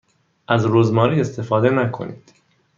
[0.47, 2.33] از رزماری استفاده نکنید.